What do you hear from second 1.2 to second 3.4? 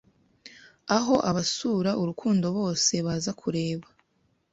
abasura urukundo bose baza